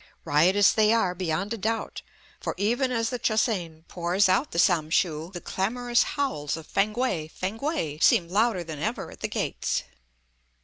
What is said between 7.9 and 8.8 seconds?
seem louder than